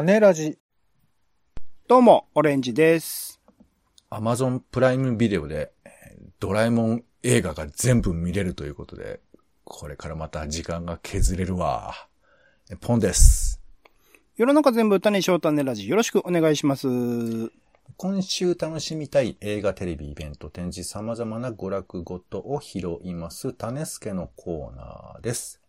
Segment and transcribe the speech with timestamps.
[0.00, 0.56] 種ラジ。
[1.86, 3.38] どうも、オレンジです。
[4.08, 9.20] アマゾンプライムビデオで、えードラえもん映画が全部見れるということで、
[9.62, 12.08] これからまた時間が削れるわ。
[12.70, 13.60] えポンです。
[14.38, 15.86] 世の中全部歌にしよう種ラジ。
[15.86, 16.88] よろしくお願いします。
[17.98, 25.60] 今週楽しみたい映画テレビイベント展示様々な娯楽ごとを拾います、種助のコーナーです。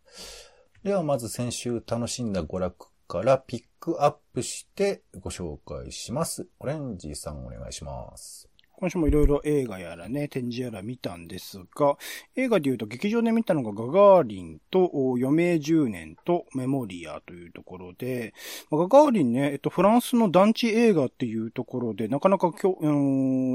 [0.84, 6.48] ではまず先週楽しんだ娯楽からピックアップしてご紹介します。
[6.60, 8.48] オレンジさんお願いします。
[8.70, 11.98] 今週もいろいろ映画やらね、展示やら見たんですが、
[12.36, 18.32] 映画で言うと劇場で見たのがガガーリンと余命10年とメモリアというところで、
[18.70, 22.92] まあガガーリンね、えっと、フランスの団地映画っていうところで、なかなかきょ、あの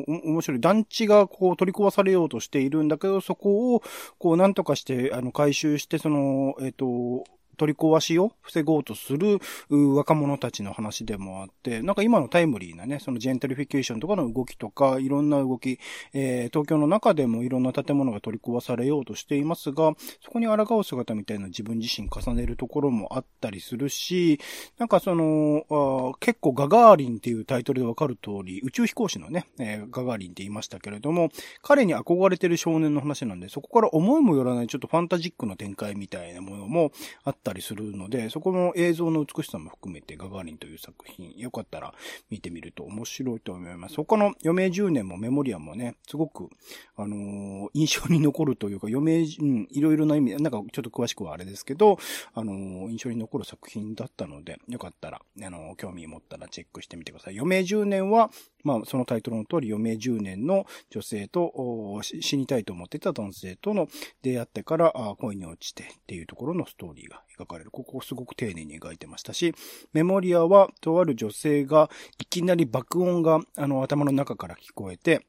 [0.07, 0.61] 面白い。
[0.61, 3.81] 団地がこう取り壊されようとしているんだけど、そこを
[4.19, 7.23] こうなんとかして、あの、回収して、その、えっと、
[7.57, 9.39] 取り壊しを防ごうとする
[9.69, 15.79] 若者たちの話でもあって、なんか今のタイムリーなね、そのジェントリフィケーションとかの動きとか、いろんな動き、
[16.13, 24.39] えー東京の中でもいろんな建物が取り壊されようとしていますが、そこに抗う姿みたいな自分自身重ねるところもあったりするし、
[24.77, 31.29] なんかその、あ結構ガガーリンっていうタイトルでわかる通り、宇宙飛行士のね、えーガガーリンって言いましたけれども、
[31.61, 36.91] 彼に憧れてる少年の話なんで、そこから思いもよらないちょっとファンタジックな展開みたいなものも
[37.23, 41.93] あったたりするので、そこの映像の美しさも含めてガガーリンという作品、よかったら
[42.29, 43.95] 見てみると面白いと思います。
[43.95, 46.49] 他の余命10年もメモリアもね、すごく、
[46.97, 51.97] あのー印象に残るというか、余命、うん、いろいろな意味で、なんかちょっと詳しくはあれですけど、
[52.33, 57.39] あのー印象に残る作品だったので、よかったら、あのー興味持ったらチェックしてみてください。
[57.39, 58.29] 余命10年は、
[58.63, 63.87] まあ、そのタイトルの通り、余命10年の女性と、死にたいと思ってた男性との
[64.21, 67.71] 出会ってからあ恋に落ちてっていうところのストーリーが描かれる。
[67.71, 69.53] ここをすごく丁寧に描いてましたし、
[69.93, 71.89] メモリアは、とある女性が、
[72.19, 75.25] いきなり爆音が、あの、頭の中から聞こえて、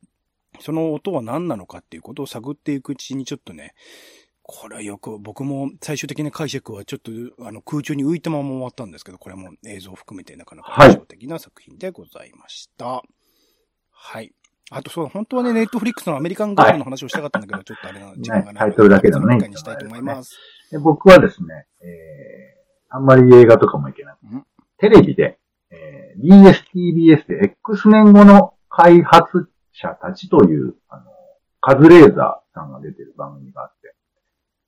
[0.60, 3.74] その音は何なのかっていうことを探っていくうちにちょっとね、
[4.42, 7.12] これはよく、僕も最終的な解釈はちょっと、
[7.46, 13.02] あの、空中に浮いたまま終わったんですけど、これも映像を含めてなかなかはい印象的な作品でございました。
[13.90, 14.32] はい。
[14.70, 20.36] あとそう、本当はね、ネットフリックスのアメリカンガールの話をしたかったんだけど、ちょっとあれな、時間がないのタイトルだけでもねにしたいと思います。
[20.70, 24.26] で僕はですね、えー、あんまり映画とかもいけなくて。
[24.32, 24.46] うん、
[24.78, 25.38] テレビで、
[25.70, 31.04] えー、BSTBS で X 年後の開発者たちという、あの、
[31.60, 33.94] カズレーザーさんが出てる番組があって、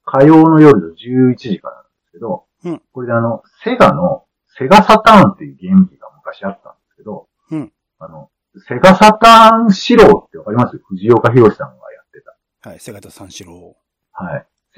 [0.04, 2.82] 火曜の夜の11時からなんですけど、うん。
[2.92, 4.24] これであの、セガの、
[4.58, 7.72] セガサターンっていうゲーム機が昔あったんですけど、うん。
[7.98, 8.30] あの、
[8.66, 10.78] セガサターン仕様ってわかります？
[10.88, 12.20] 藤岡弘さんがやって
[12.62, 12.68] た。
[12.70, 13.69] はい、瀬形三四郎。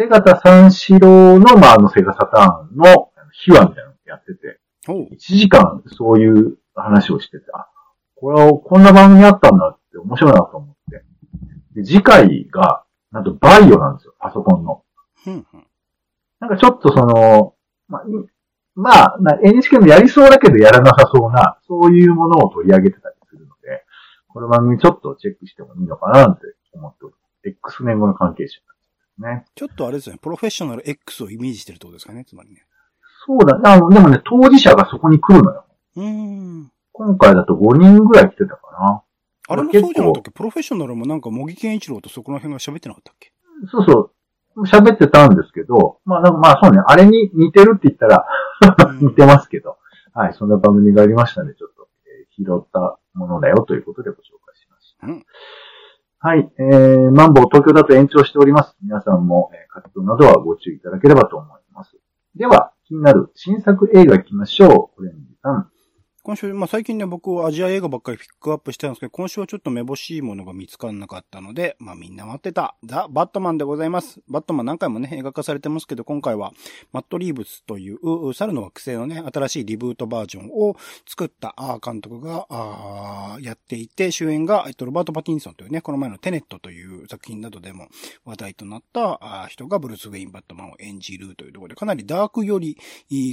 [0.03, 0.09] はい。
[0.09, 7.69] セガタ三四郎の、まあ、あの、セガサターンの秘話みたいなのをやってて、おう1時間そういう話をしてて、あ、
[8.17, 11.05] これはこんな番組あったんだって面白いなと思って。
[11.75, 14.83] で、次回が、なんとバイオなんですよ、パソコンの。
[16.41, 17.55] なんかちょっとその、
[17.89, 18.13] まあ、い
[18.75, 23.85] まあ、な NHK もやりそうだけどやらなさそうな、そういうものを取り上げてたりするので、
[24.29, 27.49] この番組ちょっとチェックしてもいいのかなって思っております。
[27.49, 28.61] X 年後の関係者
[29.19, 29.45] ね。
[29.55, 32.65] ちょっとあれですね、プロフェッショナル X をイメージしてるってことですかね、つまりね。
[33.27, 33.63] そうだね。
[33.71, 35.65] あの、でもね、当事者がそこに来るのよ。
[35.97, 36.05] うー
[36.65, 36.73] ん。
[36.93, 39.03] 今回だと5人ぐらい来てたかな。
[39.49, 40.31] あれもそうじゃなかったっけ？
[40.33, 43.33] プロフェッショナルもなんか、茂木健一郎とそこの辺が喋ってなかったっけ？
[43.71, 44.13] そうそ
[44.57, 44.65] う。
[44.67, 48.27] 喋ってたんですけど、まあ、まあそうね、あれに似てるって言ったら
[48.89, 49.79] うん 似てますけど、
[50.13, 55.07] はい、そんな番組がありましたんで、ちょっと、えー拾ったものだよということでご紹介しました。
[55.07, 55.25] うん
[56.25, 58.77] はい、えー、マンボウ東京だと延長しております。
[58.81, 61.97] 皆さんも、えー活動などはご注意いただければと思います。
[62.37, 65.01] では、気になる新作映画行きましょう。
[65.01, 65.72] オレンジさん。
[66.33, 74.23] 今週、まあ最近ね、僕はアジア映画ばっかりピックアップしてたんですけど、今週はちょっとめぼしいものが見つからなかったので、まあみんな待ってた、ザ・バットマンでございます。
[74.29, 76.55] バットマン何回もね、映画化されてますけど、今回は、
[76.91, 80.75] マット・リーブスという、猿の惑星のね、新しいリブートバージョンを
[81.07, 87.89] 作ったあ監督が、あやっていて、主演が、えっと、ロバート・パティンソンというね、この前のテネットという作品などでも
[88.25, 92.79] 話題となったあ人がブルース・ウェイン・バットマンを演じるというところで、かなりダークより、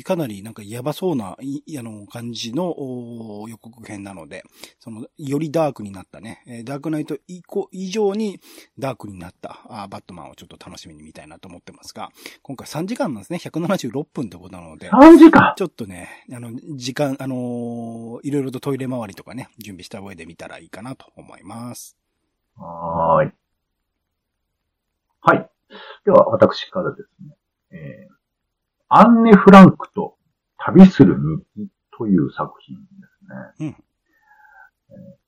[0.04, 4.44] かなりなんかやばそうな、あの、感じのお予告編なので、
[4.80, 8.39] その、よりダークになったね、えーダークナイト以降以上に
[8.77, 12.09] ダークになったあーバットマンをちょっと楽しみに見たいなと思ってますが、
[12.41, 13.39] 今回3時間なんですね。
[13.41, 15.53] 176分ってことなので、3時間？
[15.56, 21.95] ちょっとね、あの、時間、あのーいろいろとトイレ周りとかね、準備した上で見たらいいかなと思います。
[22.57, 23.31] はーい。
[25.21, 25.50] はい。
[26.06, 27.36] では、私からですね。
[27.71, 28.13] えー、
[28.89, 30.18] アンネ・フランクと
[30.57, 31.15] 旅する
[31.56, 31.69] 日記
[32.00, 32.84] という作品で
[33.57, 33.68] すね。
[33.68, 33.75] うん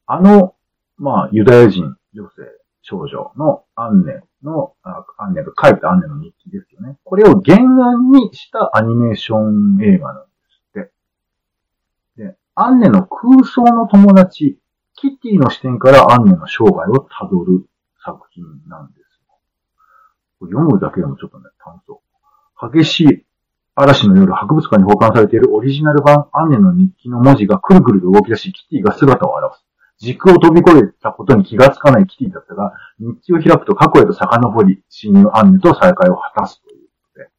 [0.08, 0.56] あの、
[0.98, 2.44] まあ、ユダヤ人女性、
[2.82, 6.98] 少女のアンネの、あアンネが書いたアンネの日記ですよね。
[7.04, 10.84] これを原案にしたアニメーション映画なんですっ
[12.18, 12.24] て。
[12.24, 14.58] で、アンネの空想の友達、
[14.96, 17.66] キティの視点からアンネの生涯をたどる
[18.04, 19.40] 作品なんですよ。
[20.40, 22.02] これ読むだけでもちょっとね、楽しそ
[22.68, 22.72] う。
[22.72, 23.26] 激しい
[23.76, 29.66] 嵐の夜博物館に保管されているオリジナル版アンネの日記の文字がくるくると動き出し、キティが姿を現す。
[29.98, 37.30] 時空を飛び越えたことに気がつかないキティだったが、日記を開くと過去へと遡り、親友アンネと再会を果たすということで。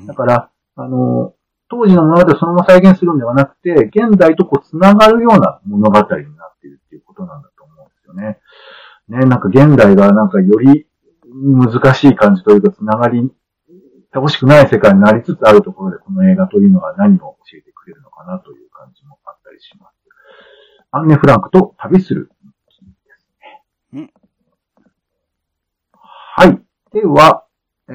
[0.00, 1.34] うんだから、あの、
[1.68, 8.38] 当時のものでそのまま再現するんではなくて、現代とこう繋がるような物語になっているっていうことなんだと思うんですよね。
[9.08, 10.86] ね、なんか現代がなんかより
[11.32, 13.30] 難しい感じというか、繋がり
[14.14, 19.94] てほしくない世界になりつつあるところで、この映画というのが何を教えてくれるのかなという感じもあったりします。
[20.92, 23.62] アンネ・フランクと旅する日記ですね。
[23.92, 24.10] うん
[26.36, 26.62] はい。
[26.92, 27.44] では、
[27.88, 27.92] え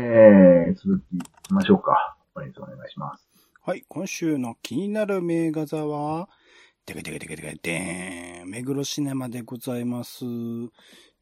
[0.72, 2.18] ー、続き行きましょうか。
[2.36, 2.52] お願い
[2.92, 3.26] します。
[3.66, 6.28] はい、今週の気になる名画座は、
[6.86, 10.26] てけてけてけてけでーん、目黒シネマでございます。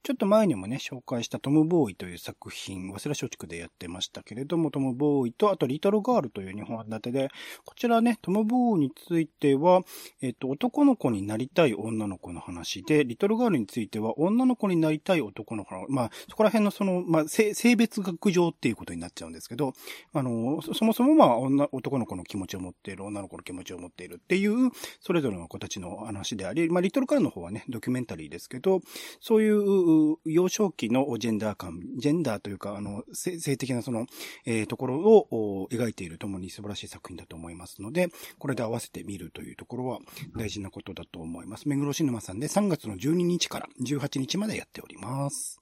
[0.07, 7.29] ちょっと前にもね、紹介したトム・ボーイという作品、早稲田松竹でやってましたけれども、トム・ボーイと、あとリトル・ガールという日本立てで、
[7.65, 9.81] こちらね、トム・ボーイについては、
[10.21, 19.73] えっと、男の子になりたい女の子の話で、リトル・ガールについては、女の子になりたい男の子の、まあ、そこら辺のその、まあ、性別学上っていうことになっちゃうんですけど、
[20.13, 24.71] あの、そもそもまあ、女、男の子の気持ちを持っている、女の子の気持ちを持っているっていう、
[25.01, 28.79] それぞれの子たちの話であり、まあ、リトル・ガールの方はね、ドキュメンタリーですけど、
[29.19, 34.05] そういう、う幼少期のジェンダー感、ジェンダーというか、あの、性性的なその、
[34.45, 35.27] えーところを
[35.63, 38.09] お描いているともに素晴らしい作品だと思いますので、
[38.39, 39.99] これで合わせて見るというところは
[40.35, 41.67] 大事なことだと思います。
[41.67, 45.61] 目黒シネマさんで3月の12日から18日までやっております。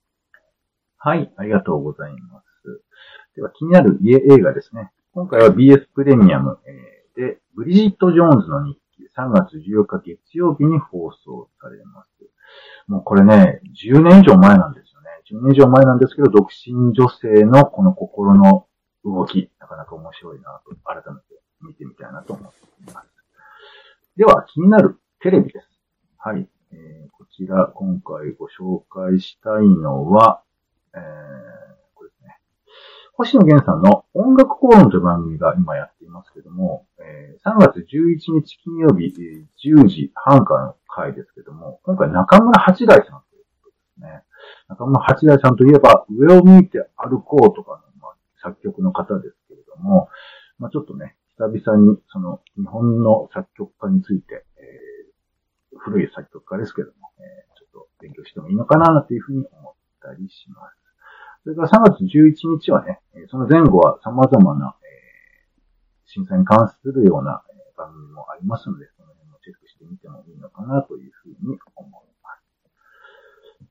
[0.98, 2.46] はい、ありがとうございます。
[3.36, 4.92] では、気になる家映画ですね。
[5.14, 12.15] 今回は BS プレミアムえで、ブリジット・ジョーンズの日記、3月14日月曜日に放送されます。
[12.88, 15.08] もうこれね、10年以上前なんですよね。
[15.32, 18.68] 10年以上前なんですけど、独身女性のこの心の
[19.04, 23.08] 動き、なかなか面白いなと、改めて見てみたいなと思っています。
[24.18, 25.68] では、気になるテレビです。
[26.18, 26.48] はい。
[26.72, 30.42] えーこちら、今回ご紹介したいのは、
[33.18, 39.14] 星野源さんの音楽コーンという番組が今やっていますけども、えー3月11日金曜日、
[39.64, 44.24] 10時半からの回ですけども、今回中村八大さんということですね。
[44.68, 50.10] 中村八大さんといえば、上を向いて歩こうとかの、まあ、作曲の方ですけれども、
[50.58, 55.06] まあ、ちょっとね、久々にその日本の作曲家について、えー
[55.78, 60.86] 古い作曲家ですけども、えーちょっと勉強してもいいのかなというふうに思ったりします。
[61.44, 63.00] それから3月11日はね、
[63.36, 64.96] その前後は様々な、えー
[66.08, 67.44] 震災に関するような、
[67.76, 73.68] 番組もありますので、その辺もチェックしてみてもいいのかなというふうに思います。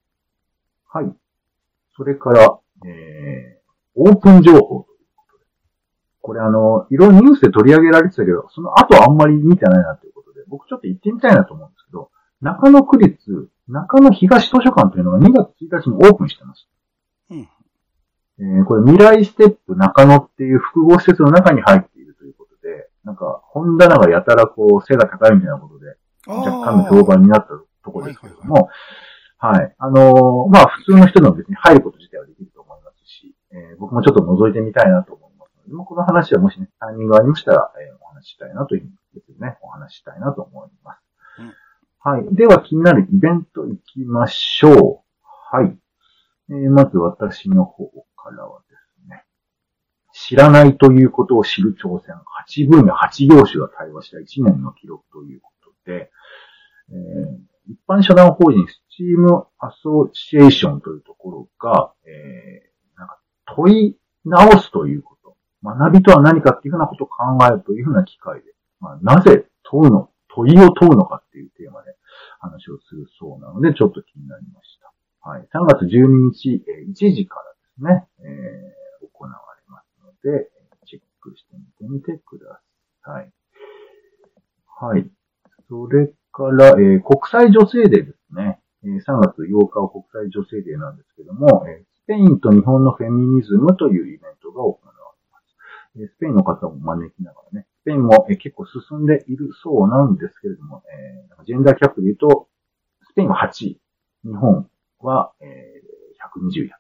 [0.89, 1.17] はい。
[1.97, 5.45] それから、えー、オープン情報ということで。
[6.21, 12.11] これあの、いろいろニュースで取り上げられてたけど、その後あんまり見てないなということで、僕ちょっと行ってみたいなと思うんですけど、
[12.43, 16.64] 中野区立、中野東図書館というのが2月1日にオープンしてます。
[18.39, 27.49] うんえーこれ未来ステップ中野っていう複合施設の中に入っているということで、なんか本棚がやたらこう背が高いみたいなことで、若干の評判になった
[27.85, 28.69] ところですけれども、
[29.39, 29.75] はい。
[29.79, 41.01] あのーまあ、普通の人でも別に入ること自体はできると思いますし、えー僕もちょっと覗いてみたいなと思いますので、まあこの話はもしね、タイミングがありましたら、えーお話ししたいなというふうに、ですね、お話ししたいなと思います。
[42.01, 42.35] はい。
[42.35, 45.57] では、気になるイベント行きましょう。
[45.57, 45.77] はい。
[46.51, 47.91] えーまず私の方
[48.25, 49.25] からはですね、
[50.15, 52.15] 知らないということを知る挑戦、
[52.49, 56.11] 8分野8業種が対話した1年の記録ということで、
[56.89, 63.19] えー一般社団法人スチームアソシエーションというところが、えーなんか
[63.57, 71.97] 問い直すということ、学びとは何かっていうふうなことを考えるというふうな機会で、まあ、なぜ問うの、問いを問うのかっていうテーマで
[72.39, 74.93] 話をするそうなので、ちょっと気になりました。
[75.27, 75.49] はい。
[75.55, 80.51] 3月12日、えー1時からですね、えー行われますので、
[80.87, 82.61] チェックしてみてみてくだ
[83.05, 83.31] さい。
[84.67, 85.09] はい。
[85.69, 88.61] それから、えー国際女性デーですね。
[88.85, 94.93] え3月8日は国際女性デーなんですけども、えスペインと日本のフェミニズムというイベントが行われ
[95.33, 95.57] ます。
[96.03, 102.49] えスペインの方を招きながらね、スペインもえ結構進んでいるそうなんですけれども、えー、ジェンダーギャップで言うと、
[103.09, 103.81] スペインは8位、
[104.25, 104.69] 日本
[105.01, 106.79] は、えー、120位だ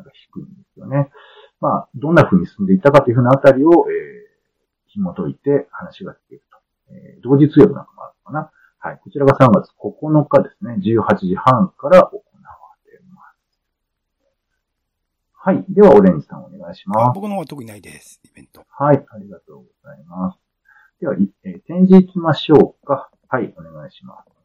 [0.00, 1.10] なんか低いんですよね。
[1.60, 6.58] まあ、どんな風に進んでいったかというふうなあたりを、えー、紐解いて話が聞けると。
[6.92, 8.50] えー、同日曜日なんかもあるのかな。
[8.78, 9.00] はい。
[9.04, 10.76] こちらが3月9日ですね。
[10.80, 12.22] 18時半から行わ
[12.86, 13.60] れます。
[15.34, 15.64] はい。
[15.68, 17.14] では、オレンジさんお願いします。
[17.14, 18.20] 僕の方は特にないです。
[18.24, 18.64] イベント。
[18.70, 19.04] はい。
[19.10, 20.38] ありがとうございます。
[21.00, 21.14] では、
[21.44, 23.10] えー、展示行きましょうか。
[23.28, 23.54] はい。
[23.56, 24.40] お願いします。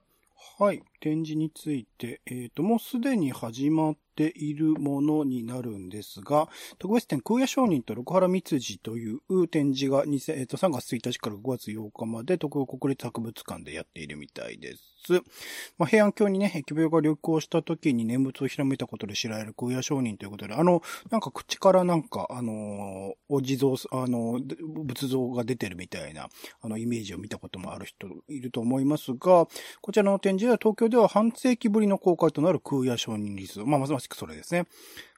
[0.62, 0.84] はい。
[1.00, 6.48] 展示について、えっ、ー、と、もうすでに始まっているものになるんですが、
[6.80, 14.96] 特別展空也商人と六原密次という展示がえー、と3月1日から5月8日まで東京国立博物館でやっているみたいです。。
[15.78, 24.40] まあ、平安京にね、疫病が流行した時に念仏をひらめいたことで知られる空也上人ということで、あの、なんか口からなんか、あの、お地蔵、あの、
[24.84, 26.30] 仏像が出てるみたいな、
[26.62, 29.48] あの、イメージを見たこともある人いると思いますが、
[29.82, 34.66] こちらの展示では東京では半世紀ぶりの公開となる空也上人リスまあ、まさしくそれですね。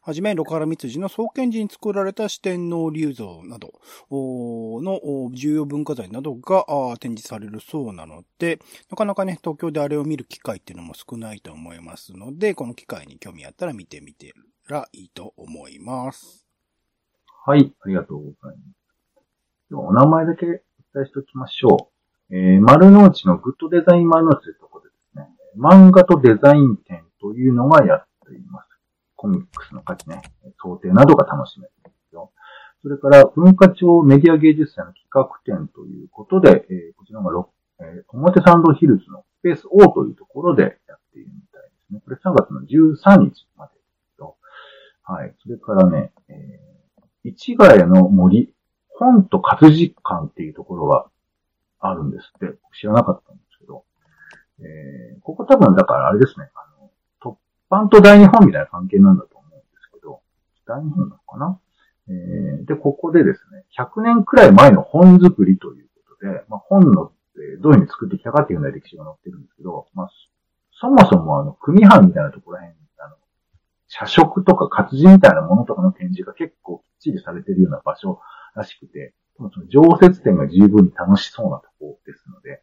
[0.02, 3.74] はじめ、六原密次の創建時に作られた四天王流像など
[4.10, 6.66] の重要文化財などが
[7.00, 8.60] 展示されるそうなので、
[8.90, 14.34] なかなかね、東京であれを見る機会っていうのも少ないと思いますので、この機会に興味あったら見てみて
[14.70, 16.46] らいいと思います。
[17.46, 19.76] はい、ありがとうございます。
[19.76, 20.60] お名前だけお伝
[21.04, 21.92] えしておきましょ
[22.32, 22.36] う。
[22.36, 24.77] えー、丸の内のグッドデザイン丸の内というところ、
[25.58, 28.68] 漫画とデザイン展というのがやっています。
[29.16, 30.22] コミックスの価値ね、
[30.62, 32.32] 想定などが楽しめるんですよ。
[32.84, 37.32] それから、文化庁メディア芸術祭の企画展ということで、えー、こちらが、
[37.80, 42.02] えー、表参道ヒルズのスペース O というところでやっているみたいですね。
[42.06, 43.80] これ3月の13日までで
[44.16, 44.38] すよ。
[45.04, 45.34] はい。
[45.42, 48.54] それからね、えー、市ヶ谷の森、
[49.00, 51.08] 本と活字館っていうところが
[51.80, 52.58] あるんですって。
[52.80, 53.47] 知らなかったんです。
[54.60, 56.50] えー、ここ多分だからあれですね。
[56.56, 57.38] あの、突
[57.70, 60.22] 版と大日本みたいな関係なんだと思うんですけど、
[60.66, 61.60] 大日本なのかな？
[62.10, 70.10] えー、で、ここでですね、100年くらい前の本作りということで、まあ、本の、えどういうふうに作ってきたかっていうような歴史が載ってるんですけど、まあ、
[70.72, 73.16] そもそもあの、組版みたいなところら辺、あの、
[73.88, 78.22] 社食とか活字みたいなものとかの展示が結構きっちりされてるような場所
[78.56, 82.62] らしくて、その常設展が十分に楽しそうなところですので、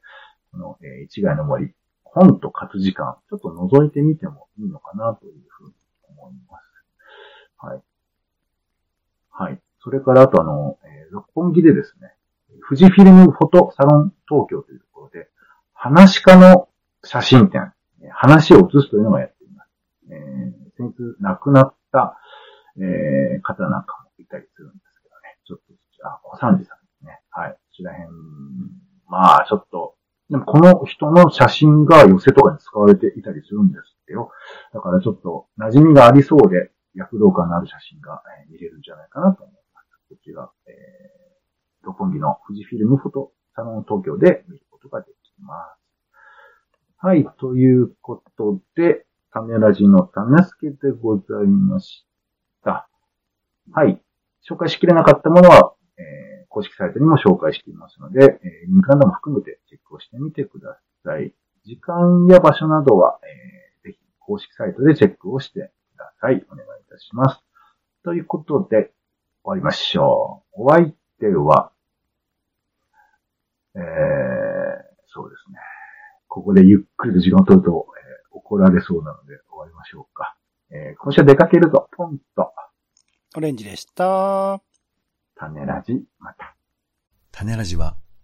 [0.52, 1.72] この、えー、一概の森、
[2.14, 5.74] 本と活時間、ちょっと覗いてみてもいいのかなというふうに
[6.08, 6.64] 思います。
[7.58, 7.82] はい。
[9.30, 9.60] はい。
[9.80, 12.14] それからあとあの、えー、六本木でですね、
[12.68, 15.28] 富士フィルムフォトサロン東京というところで、
[15.74, 16.68] 話し家の
[17.02, 17.72] 写真展、
[18.10, 19.70] 話を写すというのをやっています。
[20.10, 22.18] えー、先日亡くなった、
[22.78, 25.38] えー、方なんかもいたりするんですけどね。
[25.44, 27.20] ちょっと、あ、小三治さんですね。
[27.30, 27.52] はい。
[27.52, 28.08] こちら辺、
[29.08, 29.96] まあ、ちょっと、
[30.30, 34.30] でもこの人の写真が寄せとかに使われていたりするんですってよ。
[34.72, 39.86] だからちょっと馴染みがありそうで躍動感のある写真が見れるんじゃないかなと思います。
[40.08, 45.84] こちら、えー、六本木の富士フィルムフォトサロン東京で見ることができます。
[46.98, 52.06] はい、ということで、種ラジの種助でございまし
[52.64, 52.88] た。
[53.72, 54.00] はい。
[54.48, 59.58] 紹介しきれなかったものは、えー公式サイトにも紹介していますので、えー、リンクなども含めて
[59.94, 61.32] クをしてみてください。
[61.64, 66.44] 時間や場所などは、えー、ぜひ公式サイトでチェックをしてください。
[66.50, 67.40] お願いいたします。
[68.02, 68.92] ということで、
[69.42, 70.62] 終わりましょう。
[70.64, 71.72] お相手は、
[73.76, 73.82] えー、
[75.06, 75.58] そうですね。
[76.28, 77.86] ここでゆっくりと時間を取ると、
[78.32, 80.36] えー、怒られそうなので終わりましょうか。
[80.70, 82.52] えー、今週は出かけると、ポンと。
[83.36, 84.60] オレンジでした。
[85.36, 86.56] 種ラジ、また。
[87.32, 87.96] 種ラジは、